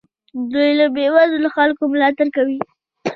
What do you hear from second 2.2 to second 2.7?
کوي.